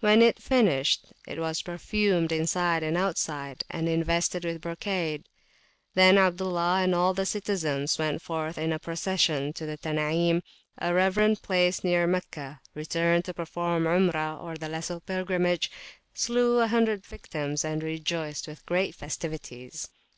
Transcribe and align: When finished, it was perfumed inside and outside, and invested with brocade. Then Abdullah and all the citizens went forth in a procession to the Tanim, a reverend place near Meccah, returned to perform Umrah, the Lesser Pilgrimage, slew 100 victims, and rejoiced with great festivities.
When 0.00 0.30
finished, 0.34 1.10
it 1.26 1.38
was 1.38 1.62
perfumed 1.62 2.32
inside 2.32 2.82
and 2.82 2.98
outside, 2.98 3.64
and 3.70 3.88
invested 3.88 4.44
with 4.44 4.60
brocade. 4.60 5.26
Then 5.94 6.18
Abdullah 6.18 6.82
and 6.82 6.94
all 6.94 7.14
the 7.14 7.24
citizens 7.24 7.98
went 7.98 8.20
forth 8.20 8.58
in 8.58 8.74
a 8.74 8.78
procession 8.78 9.54
to 9.54 9.64
the 9.64 9.78
Tanim, 9.78 10.42
a 10.76 10.92
reverend 10.92 11.40
place 11.40 11.82
near 11.82 12.06
Meccah, 12.06 12.60
returned 12.74 13.24
to 13.24 13.32
perform 13.32 13.84
Umrah, 13.86 14.54
the 14.58 14.68
Lesser 14.68 15.00
Pilgrimage, 15.00 15.70
slew 16.12 16.58
100 16.58 17.02
victims, 17.06 17.64
and 17.64 17.82
rejoiced 17.82 18.46
with 18.46 18.66
great 18.66 18.94
festivities. 18.94 19.88